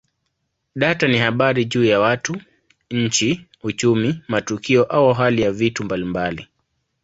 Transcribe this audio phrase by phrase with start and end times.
[0.75, 2.37] Data ni habari juu ya watu,
[2.91, 6.47] nchi, uchumi, matukio au hali ya vitu mbalimbali.